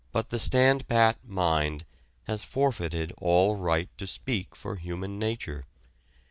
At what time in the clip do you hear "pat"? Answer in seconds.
0.87-1.23